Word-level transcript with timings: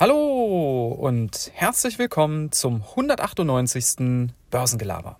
Hallo 0.00 0.96
und 0.96 1.50
herzlich 1.54 1.98
willkommen 1.98 2.52
zum 2.52 2.84
198. 2.84 4.30
Börsengelaber. 4.48 5.18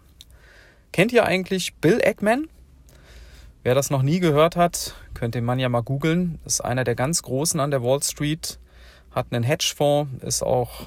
Kennt 0.92 1.12
ihr 1.12 1.24
eigentlich 1.24 1.74
Bill 1.74 1.98
Eggman? 2.00 2.48
Wer 3.64 3.74
das 3.74 3.90
noch 3.90 4.02
nie 4.02 4.20
gehört 4.20 4.54
hat, 4.54 4.94
könnt 5.14 5.34
den 5.34 5.44
Mann 5.44 5.58
ja 5.58 5.68
mal 5.68 5.80
googeln. 5.80 6.38
Ist 6.44 6.60
einer 6.60 6.84
der 6.84 6.94
ganz 6.94 7.22
Großen 7.24 7.58
an 7.58 7.72
der 7.72 7.82
Wall 7.82 8.00
Street, 8.04 8.60
hat 9.10 9.32
einen 9.32 9.42
Hedgefonds, 9.42 10.22
ist 10.22 10.44
auch 10.44 10.86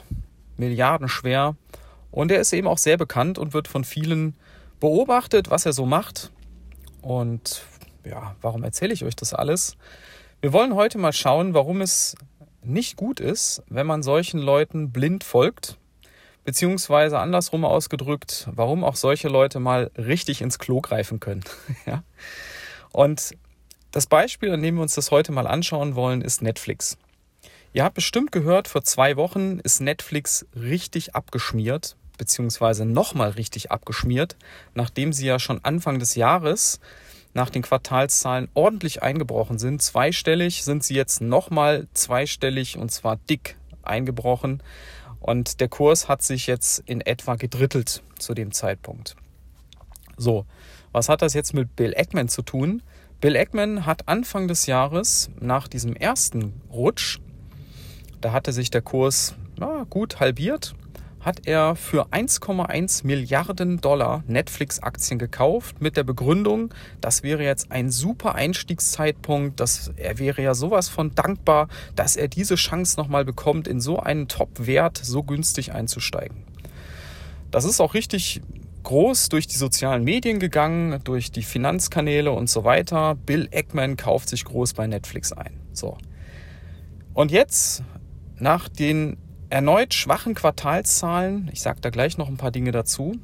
milliardenschwer 0.56 1.58
und 2.12 2.32
er 2.32 2.40
ist 2.40 2.54
eben 2.54 2.70
auch 2.70 2.78
sehr 2.78 2.96
bekannt 2.96 3.38
und 3.38 3.54
wird 3.54 3.68
von 3.68 3.84
vielen 3.84 4.38
beobachtet, 4.80 5.50
was 5.50 5.66
er 5.66 5.74
so 5.74 5.86
macht. 5.86 6.32
Und 7.02 7.64
ja, 8.06 8.38
warum 8.40 8.64
erzähle 8.64 8.94
ich 8.94 9.04
euch 9.04 9.18
das 9.18 9.34
alles? 9.34 9.76
Wir 10.40 10.54
wollen 10.54 10.76
heute 10.76 10.98
mal 10.98 11.12
schauen, 11.12 11.54
warum 11.54 11.82
es 11.82 12.16
nicht 12.64 12.96
gut 12.96 13.20
ist, 13.20 13.64
wenn 13.68 13.88
man 13.88 14.04
solchen 14.04 14.40
Leuten 14.40 14.92
blind 14.92 15.24
folgt, 15.24 15.78
beziehungsweise 16.44 17.20
andersrum 17.20 17.66
ausgedrückt, 17.66 18.48
warum 18.52 18.84
auch 18.84 18.96
solche 18.96 19.28
Leute 19.28 19.60
mal 19.60 19.92
richtig 19.98 20.42
ins 20.42 20.60
Klo 20.60 20.82
greifen 20.82 21.20
können. 21.20 21.44
ja? 21.86 22.04
Und 22.92 23.36
das 23.92 24.08
Beispiel, 24.08 24.52
an 24.52 24.62
dem 24.62 24.76
wir 24.76 24.82
uns 24.82 24.96
das 24.96 25.12
heute 25.12 25.32
mal 25.32 25.48
anschauen 25.48 25.96
wollen, 25.96 26.22
ist 26.22 26.42
Netflix. 26.42 26.98
Ihr 27.74 27.84
habt 27.84 27.96
bestimmt 27.96 28.32
gehört, 28.32 28.68
vor 28.68 28.84
zwei 28.84 29.16
Wochen 29.16 29.60
ist 29.60 29.80
Netflix 29.80 30.46
richtig 30.56 31.16
abgeschmiert, 31.16 31.96
beziehungsweise 32.18 32.86
nochmal 32.86 33.32
richtig 33.32 33.72
abgeschmiert, 33.72 34.36
nachdem 34.74 35.14
sie 35.14 35.26
ja 35.26 35.40
schon 35.40 35.64
Anfang 35.64 36.00
des 36.00 36.16
Jahres 36.16 36.80
nach 37.34 37.50
den 37.50 37.62
Quartalszahlen 37.62 38.50
ordentlich 38.54 39.02
eingebrochen 39.02 39.58
sind. 39.58 39.82
Zweistellig 39.82 40.64
sind 40.64 40.84
sie 40.84 40.96
jetzt 40.96 41.22
nochmal 41.22 41.88
zweistellig 41.94 42.78
und 42.78 42.92
zwar 42.92 43.18
dick 43.18 43.58
eingebrochen. 43.84 44.62
Und 45.20 45.60
der 45.62 45.70
Kurs 45.70 46.08
hat 46.08 46.24
sich 46.24 46.48
jetzt 46.48 46.80
in 46.86 47.02
etwa 47.02 47.36
gedrittelt 47.36 48.04
zu 48.18 48.34
dem 48.34 48.52
Zeitpunkt. 48.52 49.16
So, 50.18 50.46
was 50.92 51.10
hat 51.10 51.22
das 51.22 51.34
jetzt 51.34 51.54
mit 51.54 51.76
Bill 51.76 51.94
Eggman 51.96 52.28
zu 52.28 52.42
tun? 52.42 52.82
Bill 53.22 53.36
Eggman 53.36 53.86
hat 53.86 54.08
Anfang 54.08 54.48
des 54.48 54.66
Jahres 54.66 55.30
nach 55.40 55.68
diesem 55.68 55.96
ersten 55.96 56.62
Rutsch, 56.72 57.20
da 58.20 58.32
hatte 58.32 58.52
sich 58.52 58.70
der 58.72 58.82
Kurs 58.82 59.36
na, 59.58 59.86
gut 59.90 60.20
halbiert 60.20 60.76
hat 61.22 61.48
er 61.48 61.76
für 61.76 62.08
1,1 62.08 63.06
Milliarden 63.06 63.80
Dollar 63.80 64.24
Netflix-Aktien 64.28 65.20
gekauft 65.20 65.82
mit 65.82 65.96
der 65.98 66.04
Begründung, 66.04 66.74
das 67.00 67.24
wäre 67.24 67.44
jetzt 67.44 67.72
ein 67.72 67.92
super 67.92 68.36
Einstiegszeitpunkt, 68.36 69.60
dass 69.60 69.92
er 69.96 70.20
wäre 70.20 70.42
ja 70.42 70.54
sowas 70.54 70.90
von 70.90 71.14
dankbar, 71.14 71.68
dass 71.96 72.16
er 72.16 72.28
diese 72.28 72.56
Chance 72.56 73.00
nochmal 73.00 73.24
bekommt, 73.24 73.68
in 73.68 73.80
so 73.80 74.00
einen 74.00 74.28
Top-Wert 74.28 74.98
so 74.98 75.24
günstig 75.24 75.74
einzusteigen. 75.74 76.44
Das 77.52 77.66
ist 77.66 77.82
auch 77.82 77.94
richtig 77.94 78.42
groß 78.84 79.30
durch 79.30 79.46
die 79.46 79.58
sozialen 79.58 80.04
Medien 80.04 80.40
gegangen, 80.40 81.00
durch 81.04 81.32
die 81.32 81.44
Finanzkanäle 81.44 82.32
und 82.32 82.50
so 82.50 82.64
weiter. 82.64 83.16
Bill 83.16 83.48
Eckman 83.52 83.96
kauft 83.98 84.30
sich 84.30 84.44
groß 84.46 84.74
bei 84.74 84.88
Netflix 84.88 85.32
ein. 85.32 85.60
So. 85.74 85.98
Und 87.14 87.32
jetzt, 87.32 87.84
nach 88.40 88.70
den 88.70 89.18
erneut 89.52 89.94
schwachen 89.94 90.34
Quartalszahlen, 90.34 91.50
ich 91.52 91.62
sage 91.62 91.82
da 91.82 91.90
gleich 91.90 92.18
noch 92.18 92.30
ein 92.30 92.38
paar 92.38 92.52
Dinge 92.52 92.72
dazu, 92.72 93.20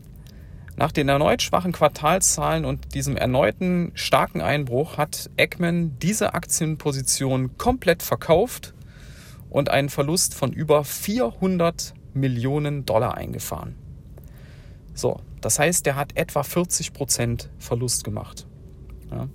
nach 0.76 0.92
den 0.92 1.10
erneut 1.10 1.42
schwachen 1.42 1.72
Quartalszahlen 1.72 2.66
und 2.66 2.94
diesem 2.94 3.18
erneuten 3.18 3.92
starken 3.96 4.42
Einbruch 4.42 4.98
hat 4.98 5.30
Eggman 5.38 5.98
diese 6.00 6.34
Aktienposition 6.36 7.58
komplett 7.58 8.04
verkauft 8.04 8.76
und 9.50 9.70
einen 9.70 9.90
Verlust 9.90 10.36
von 10.36 10.52
über 10.52 10.84
400 10.84 11.94
Millionen 12.14 12.86
Dollar 12.86 13.16
eingefahren. 13.16 13.76
So, 14.94 15.22
das 15.42 15.58
heißt, 15.58 15.86
der 15.86 15.96
hat 15.96 16.16
etwa 16.16 16.44
40 16.44 16.94
Prozent 16.94 17.50
Verlust 17.58 18.04
gemacht. 18.04 18.46
Ja. 19.10 19.30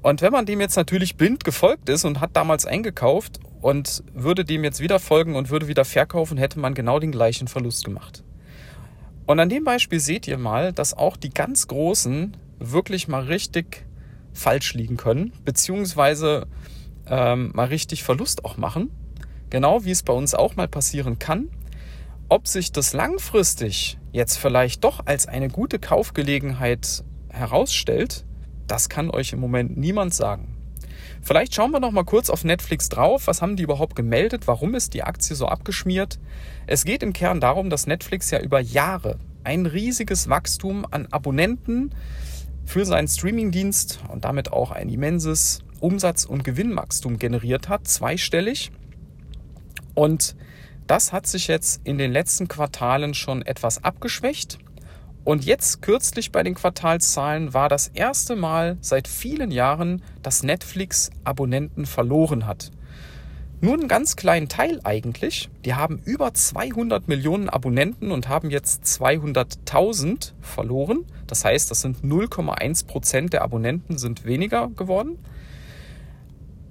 Und 0.00 0.22
wenn 0.22 0.32
man 0.32 0.46
dem 0.46 0.60
jetzt 0.60 0.76
natürlich 0.76 1.16
blind 1.16 1.44
gefolgt 1.44 1.88
ist 1.88 2.04
und 2.04 2.20
hat 2.20 2.36
damals 2.36 2.66
eingekauft 2.66 3.40
und 3.60 4.04
würde 4.14 4.44
dem 4.44 4.62
jetzt 4.62 4.80
wieder 4.80 5.00
folgen 5.00 5.34
und 5.34 5.50
würde 5.50 5.68
wieder 5.68 5.84
verkaufen, 5.84 6.38
hätte 6.38 6.60
man 6.60 6.74
genau 6.74 6.98
den 7.00 7.10
gleichen 7.10 7.48
Verlust 7.48 7.84
gemacht. 7.84 8.22
Und 9.26 9.40
an 9.40 9.48
dem 9.48 9.64
Beispiel 9.64 10.00
seht 10.00 10.26
ihr 10.26 10.38
mal, 10.38 10.72
dass 10.72 10.94
auch 10.94 11.16
die 11.16 11.30
ganz 11.30 11.66
Großen 11.66 12.36
wirklich 12.58 13.08
mal 13.08 13.24
richtig 13.24 13.84
falsch 14.32 14.74
liegen 14.74 14.96
können, 14.96 15.32
beziehungsweise 15.44 16.46
ähm, 17.06 17.50
mal 17.54 17.66
richtig 17.66 18.04
Verlust 18.04 18.44
auch 18.44 18.56
machen. 18.56 18.90
Genau 19.50 19.84
wie 19.84 19.90
es 19.90 20.02
bei 20.02 20.12
uns 20.12 20.34
auch 20.34 20.56
mal 20.56 20.68
passieren 20.68 21.18
kann. 21.18 21.48
Ob 22.28 22.46
sich 22.46 22.72
das 22.72 22.92
langfristig 22.92 23.98
jetzt 24.12 24.36
vielleicht 24.36 24.84
doch 24.84 25.06
als 25.06 25.26
eine 25.26 25.48
gute 25.48 25.78
Kaufgelegenheit 25.78 27.04
herausstellt, 27.30 28.24
das 28.68 28.88
kann 28.88 29.10
euch 29.10 29.32
im 29.32 29.40
Moment 29.40 29.76
niemand 29.76 30.14
sagen. 30.14 30.54
Vielleicht 31.22 31.54
schauen 31.54 31.72
wir 31.72 31.80
noch 31.80 31.90
mal 31.90 32.04
kurz 32.04 32.30
auf 32.30 32.44
Netflix 32.44 32.88
drauf. 32.88 33.26
Was 33.26 33.42
haben 33.42 33.56
die 33.56 33.62
überhaupt 33.62 33.96
gemeldet? 33.96 34.46
Warum 34.46 34.74
ist 34.74 34.94
die 34.94 35.02
Aktie 35.02 35.34
so 35.34 35.46
abgeschmiert? 35.46 36.18
Es 36.66 36.84
geht 36.84 37.02
im 37.02 37.12
Kern 37.12 37.40
darum, 37.40 37.70
dass 37.70 37.86
Netflix 37.86 38.30
ja 38.30 38.40
über 38.40 38.60
Jahre 38.60 39.18
ein 39.44 39.66
riesiges 39.66 40.28
Wachstum 40.28 40.86
an 40.90 41.06
Abonnenten 41.10 41.90
für 42.64 42.84
seinen 42.84 43.08
Streamingdienst 43.08 44.00
und 44.08 44.24
damit 44.24 44.52
auch 44.52 44.70
ein 44.70 44.88
immenses 44.88 45.60
Umsatz- 45.80 46.24
und 46.24 46.44
Gewinnwachstum 46.44 47.18
generiert 47.18 47.68
hat, 47.68 47.88
zweistellig. 47.88 48.70
Und 49.94 50.36
das 50.86 51.12
hat 51.12 51.26
sich 51.26 51.48
jetzt 51.48 51.80
in 51.84 51.98
den 51.98 52.12
letzten 52.12 52.48
Quartalen 52.48 53.14
schon 53.14 53.42
etwas 53.42 53.84
abgeschwächt. 53.84 54.58
Und 55.28 55.44
jetzt 55.44 55.82
kürzlich 55.82 56.32
bei 56.32 56.42
den 56.42 56.54
Quartalszahlen 56.54 57.52
war 57.52 57.68
das 57.68 57.88
erste 57.88 58.34
Mal 58.34 58.78
seit 58.80 59.06
vielen 59.06 59.50
Jahren, 59.50 60.00
dass 60.22 60.42
Netflix 60.42 61.10
Abonnenten 61.22 61.84
verloren 61.84 62.46
hat. 62.46 62.70
Nur 63.60 63.74
einen 63.74 63.88
ganz 63.88 64.16
kleinen 64.16 64.48
Teil 64.48 64.80
eigentlich. 64.84 65.50
Die 65.66 65.74
haben 65.74 66.00
über 66.06 66.32
200 66.32 67.08
Millionen 67.08 67.50
Abonnenten 67.50 68.10
und 68.10 68.30
haben 68.30 68.48
jetzt 68.48 68.84
200.000 68.84 70.32
verloren. 70.40 71.04
Das 71.26 71.44
heißt, 71.44 71.70
das 71.70 71.82
sind 71.82 72.02
0,1 72.02 72.86
Prozent 72.86 73.34
der 73.34 73.42
Abonnenten 73.42 73.98
sind 73.98 74.24
weniger 74.24 74.68
geworden. 74.68 75.18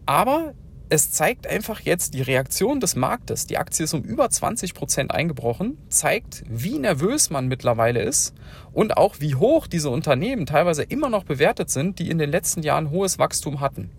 Aber 0.08 0.56
es 0.90 1.12
zeigt 1.12 1.48
einfach 1.48 1.82
jetzt 1.82 2.14
die 2.14 2.22
Reaktion 2.22 2.80
des 2.80 2.96
Marktes. 2.96 3.46
Die 3.46 3.58
Aktie 3.58 3.84
ist 3.84 3.94
um 3.94 4.04
über 4.04 4.30
20 4.30 4.74
Prozent 4.74 5.12
eingebrochen, 5.12 5.78
zeigt, 5.90 6.44
wie 6.48 6.80
nervös 6.80 7.30
man 7.30 7.48
mittlerweile 7.48 8.02
ist 8.02 8.34
und 8.74 8.96
auch 8.96 9.16
wie 9.20 9.36
hoch 9.36 9.68
diese 9.68 9.90
Unternehmen 9.90 10.46
teilweise 10.46 10.84
immer 10.84 11.10
noch 11.10 11.26
bewertet 11.26 11.70
sind, 11.70 12.00
die 12.00 12.10
in 12.10 12.18
den 12.18 12.32
letzten 12.32 12.64
Jahren 12.64 12.90
hohes 12.90 13.20
Wachstum 13.20 13.60
hatten. 13.60 13.90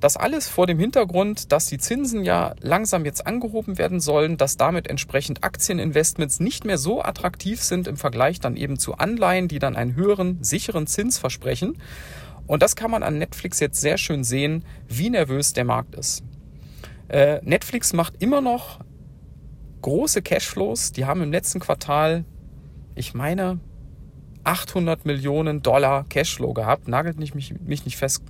Das 0.00 0.16
alles 0.16 0.48
vor 0.48 0.66
dem 0.66 0.78
Hintergrund, 0.78 1.52
dass 1.52 1.66
die 1.66 1.76
Zinsen 1.76 2.24
ja 2.24 2.54
langsam 2.60 3.04
jetzt 3.04 3.26
angehoben 3.26 3.76
werden 3.76 4.00
sollen, 4.00 4.38
dass 4.38 4.56
damit 4.56 4.88
entsprechend 4.88 5.44
Aktieninvestments 5.44 6.40
nicht 6.40 6.64
mehr 6.64 6.78
so 6.78 7.02
attraktiv 7.02 7.62
sind 7.62 7.86
im 7.86 7.98
Vergleich 7.98 8.40
dann 8.40 8.56
eben 8.56 8.78
zu 8.78 8.94
Anleihen, 8.94 9.48
die 9.48 9.58
dann 9.58 9.76
einen 9.76 9.96
höheren, 9.96 10.42
sicheren 10.42 10.86
Zins 10.86 11.18
versprechen. 11.18 11.76
Und 12.50 12.64
das 12.64 12.74
kann 12.74 12.90
man 12.90 13.04
an 13.04 13.16
Netflix 13.16 13.60
jetzt 13.60 13.80
sehr 13.80 13.96
schön 13.96 14.24
sehen, 14.24 14.64
wie 14.88 15.08
nervös 15.08 15.52
der 15.52 15.64
Markt 15.64 15.94
ist. 15.94 16.24
Äh, 17.06 17.38
Netflix 17.44 17.92
macht 17.92 18.20
immer 18.20 18.40
noch 18.40 18.80
große 19.82 20.20
Cashflows. 20.20 20.90
Die 20.90 21.04
haben 21.04 21.22
im 21.22 21.30
letzten 21.30 21.60
Quartal, 21.60 22.24
ich 22.96 23.14
meine, 23.14 23.60
800 24.42 25.04
Millionen 25.06 25.62
Dollar 25.62 26.04
Cashflow 26.08 26.52
gehabt. 26.52 26.88
Nagelt 26.88 27.20
nicht, 27.20 27.36
mich, 27.36 27.54
mich 27.60 27.84
nicht 27.84 27.96
fest. 27.96 28.24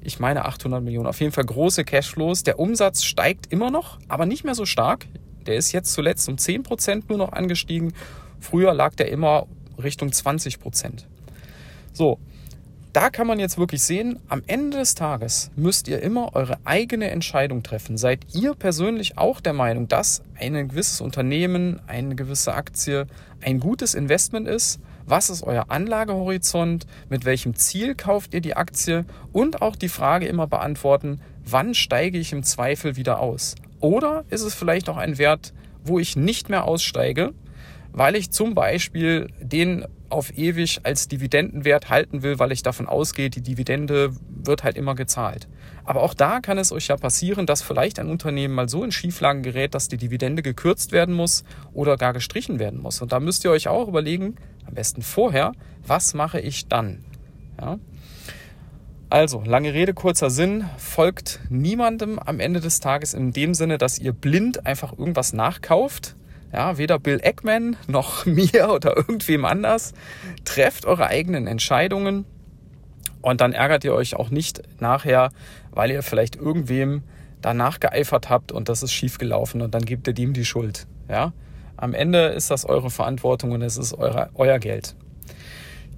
Ich 0.00 0.18
meine 0.18 0.46
800 0.46 0.82
Millionen. 0.82 1.06
Auf 1.06 1.20
jeden 1.20 1.30
Fall 1.30 1.44
große 1.44 1.84
Cashflows. 1.84 2.42
Der 2.42 2.58
Umsatz 2.58 3.04
steigt 3.04 3.52
immer 3.52 3.70
noch, 3.70 4.00
aber 4.08 4.26
nicht 4.26 4.42
mehr 4.42 4.56
so 4.56 4.66
stark. 4.66 5.06
Der 5.46 5.54
ist 5.54 5.70
jetzt 5.70 5.92
zuletzt 5.92 6.28
um 6.28 6.34
10% 6.34 7.04
nur 7.06 7.18
noch 7.18 7.30
angestiegen. 7.30 7.92
Früher 8.40 8.74
lag 8.74 8.96
der 8.96 9.12
immer 9.12 9.46
Richtung 9.80 10.08
20%. 10.08 11.04
So, 11.92 12.18
da 12.92 13.10
kann 13.10 13.26
man 13.26 13.38
jetzt 13.38 13.58
wirklich 13.58 13.82
sehen, 13.82 14.18
am 14.28 14.42
Ende 14.46 14.78
des 14.78 14.94
Tages 14.94 15.50
müsst 15.54 15.86
ihr 15.88 16.02
immer 16.02 16.34
eure 16.34 16.58
eigene 16.64 17.10
Entscheidung 17.10 17.62
treffen. 17.62 17.96
Seid 17.96 18.20
ihr 18.34 18.54
persönlich 18.54 19.16
auch 19.16 19.40
der 19.40 19.52
Meinung, 19.52 19.86
dass 19.88 20.22
ein 20.38 20.68
gewisses 20.68 21.00
Unternehmen, 21.00 21.80
eine 21.86 22.14
gewisse 22.14 22.54
Aktie 22.54 23.06
ein 23.42 23.60
gutes 23.60 23.94
Investment 23.94 24.48
ist? 24.48 24.80
Was 25.06 25.30
ist 25.30 25.42
euer 25.42 25.66
Anlagehorizont? 25.68 26.86
Mit 27.08 27.24
welchem 27.24 27.54
Ziel 27.54 27.94
kauft 27.94 28.34
ihr 28.34 28.40
die 28.40 28.56
Aktie? 28.56 29.04
Und 29.32 29.62
auch 29.62 29.76
die 29.76 29.88
Frage 29.88 30.26
immer 30.26 30.46
beantworten, 30.46 31.20
wann 31.44 31.74
steige 31.74 32.18
ich 32.18 32.32
im 32.32 32.42
Zweifel 32.42 32.96
wieder 32.96 33.20
aus? 33.20 33.54
Oder 33.80 34.24
ist 34.30 34.42
es 34.42 34.54
vielleicht 34.54 34.88
auch 34.88 34.96
ein 34.96 35.18
Wert, 35.18 35.52
wo 35.84 35.98
ich 35.98 36.16
nicht 36.16 36.48
mehr 36.48 36.64
aussteige, 36.64 37.32
weil 37.92 38.16
ich 38.16 38.30
zum 38.30 38.54
Beispiel 38.54 39.28
den 39.40 39.86
auf 40.08 40.36
ewig 40.36 40.80
als 40.82 41.08
Dividendenwert 41.08 41.88
halten 41.88 42.22
will, 42.22 42.38
weil 42.38 42.52
ich 42.52 42.62
davon 42.62 42.86
ausgehe, 42.86 43.30
die 43.30 43.42
Dividende 43.42 44.12
wird 44.28 44.64
halt 44.64 44.76
immer 44.76 44.94
gezahlt. 44.94 45.48
Aber 45.84 46.02
auch 46.02 46.14
da 46.14 46.40
kann 46.40 46.58
es 46.58 46.72
euch 46.72 46.88
ja 46.88 46.96
passieren, 46.96 47.46
dass 47.46 47.62
vielleicht 47.62 47.98
ein 47.98 48.10
Unternehmen 48.10 48.54
mal 48.54 48.68
so 48.68 48.82
in 48.84 48.92
Schieflagen 48.92 49.42
gerät, 49.42 49.74
dass 49.74 49.88
die 49.88 49.96
Dividende 49.96 50.42
gekürzt 50.42 50.92
werden 50.92 51.14
muss 51.14 51.44
oder 51.72 51.96
gar 51.96 52.12
gestrichen 52.12 52.58
werden 52.58 52.80
muss. 52.80 53.00
Und 53.00 53.12
da 53.12 53.20
müsst 53.20 53.44
ihr 53.44 53.50
euch 53.50 53.68
auch 53.68 53.88
überlegen, 53.88 54.36
am 54.66 54.74
besten 54.74 55.02
vorher, 55.02 55.52
was 55.86 56.14
mache 56.14 56.40
ich 56.40 56.66
dann? 56.66 57.04
Ja? 57.60 57.78
Also, 59.12 59.42
lange 59.44 59.74
Rede, 59.74 59.92
kurzer 59.92 60.30
Sinn, 60.30 60.64
folgt 60.78 61.40
niemandem 61.48 62.20
am 62.20 62.38
Ende 62.38 62.60
des 62.60 62.78
Tages 62.78 63.12
in 63.12 63.32
dem 63.32 63.54
Sinne, 63.54 63.76
dass 63.76 63.98
ihr 63.98 64.12
blind 64.12 64.66
einfach 64.66 64.96
irgendwas 64.96 65.32
nachkauft. 65.32 66.14
Ja, 66.52 66.78
weder 66.78 66.98
Bill 66.98 67.20
Eckman 67.22 67.76
noch 67.86 68.26
mir 68.26 68.70
oder 68.70 68.96
irgendwem 68.96 69.44
anders. 69.44 69.92
Trefft 70.44 70.84
eure 70.84 71.06
eigenen 71.06 71.46
Entscheidungen 71.46 72.24
und 73.22 73.40
dann 73.40 73.52
ärgert 73.52 73.84
ihr 73.84 73.94
euch 73.94 74.16
auch 74.16 74.30
nicht 74.30 74.62
nachher, 74.80 75.30
weil 75.70 75.90
ihr 75.90 76.02
vielleicht 76.02 76.36
irgendwem 76.36 77.02
danach 77.42 77.80
geeifert 77.80 78.28
habt 78.28 78.52
und 78.52 78.68
das 78.68 78.82
ist 78.82 78.92
schiefgelaufen 78.92 79.62
und 79.62 79.74
dann 79.74 79.84
gebt 79.84 80.06
ihr 80.06 80.14
dem 80.14 80.32
die 80.32 80.44
Schuld. 80.44 80.86
Ja, 81.08 81.32
am 81.76 81.94
Ende 81.94 82.26
ist 82.26 82.50
das 82.50 82.64
eure 82.64 82.90
Verantwortung 82.90 83.52
und 83.52 83.62
es 83.62 83.76
ist 83.76 83.94
eure, 83.94 84.30
euer 84.34 84.58
Geld. 84.58 84.94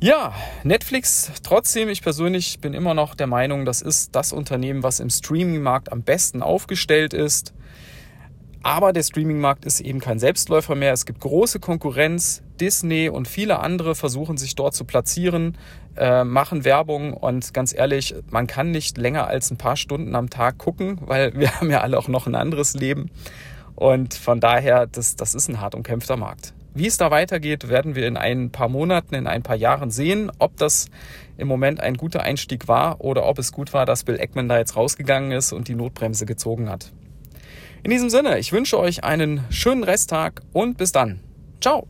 Ja, 0.00 0.34
Netflix, 0.64 1.30
trotzdem, 1.44 1.88
ich 1.88 2.02
persönlich 2.02 2.58
bin 2.58 2.74
immer 2.74 2.92
noch 2.92 3.14
der 3.14 3.28
Meinung, 3.28 3.64
das 3.64 3.82
ist 3.82 4.16
das 4.16 4.32
Unternehmen, 4.32 4.82
was 4.82 4.98
im 4.98 5.10
Streaming-Markt 5.10 5.92
am 5.92 6.02
besten 6.02 6.42
aufgestellt 6.42 7.14
ist. 7.14 7.54
Aber 8.62 8.92
der 8.92 9.02
Streaming-Markt 9.02 9.64
ist 9.64 9.80
eben 9.80 9.98
kein 9.98 10.18
Selbstläufer 10.18 10.74
mehr. 10.74 10.92
Es 10.92 11.04
gibt 11.04 11.20
große 11.20 11.58
Konkurrenz. 11.58 12.42
Disney 12.60 13.08
und 13.08 13.26
viele 13.26 13.58
andere 13.58 13.96
versuchen 13.96 14.36
sich 14.36 14.54
dort 14.54 14.74
zu 14.74 14.84
platzieren, 14.84 15.58
äh, 15.96 16.22
machen 16.22 16.64
Werbung 16.64 17.12
und 17.12 17.52
ganz 17.52 17.74
ehrlich, 17.74 18.14
man 18.30 18.46
kann 18.46 18.70
nicht 18.70 18.98
länger 18.98 19.26
als 19.26 19.50
ein 19.50 19.56
paar 19.56 19.76
Stunden 19.76 20.14
am 20.14 20.30
Tag 20.30 20.58
gucken, 20.58 20.98
weil 21.00 21.34
wir 21.34 21.52
haben 21.56 21.70
ja 21.70 21.80
alle 21.80 21.98
auch 21.98 22.06
noch 22.06 22.28
ein 22.28 22.36
anderes 22.36 22.74
Leben. 22.74 23.10
Und 23.74 24.14
von 24.14 24.38
daher, 24.38 24.86
das, 24.86 25.16
das 25.16 25.34
ist 25.34 25.48
ein 25.48 25.60
hart 25.60 25.74
umkämpfter 25.74 26.16
Markt. 26.16 26.54
Wie 26.74 26.86
es 26.86 26.96
da 26.96 27.10
weitergeht, 27.10 27.68
werden 27.68 27.96
wir 27.96 28.06
in 28.06 28.16
ein 28.16 28.50
paar 28.50 28.68
Monaten, 28.68 29.14
in 29.14 29.26
ein 29.26 29.42
paar 29.42 29.56
Jahren 29.56 29.90
sehen, 29.90 30.30
ob 30.38 30.56
das 30.56 30.86
im 31.36 31.48
Moment 31.48 31.80
ein 31.80 31.96
guter 31.96 32.22
Einstieg 32.22 32.68
war 32.68 33.00
oder 33.00 33.26
ob 33.26 33.38
es 33.38 33.52
gut 33.52 33.74
war, 33.74 33.86
dass 33.86 34.04
Bill 34.04 34.18
Eckman 34.18 34.48
da 34.48 34.56
jetzt 34.56 34.76
rausgegangen 34.76 35.32
ist 35.32 35.52
und 35.52 35.68
die 35.68 35.74
Notbremse 35.74 36.26
gezogen 36.26 36.70
hat. 36.70 36.92
In 37.84 37.90
diesem 37.90 38.10
Sinne, 38.10 38.38
ich 38.38 38.52
wünsche 38.52 38.78
euch 38.78 39.02
einen 39.02 39.44
schönen 39.50 39.82
Resttag 39.82 40.42
und 40.52 40.78
bis 40.78 40.92
dann. 40.92 41.18
Ciao. 41.60 41.88